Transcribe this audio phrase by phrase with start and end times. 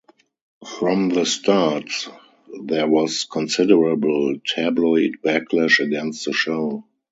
[0.79, 1.91] From the start,
[2.63, 6.85] there was considerable tabloid backlash against the show.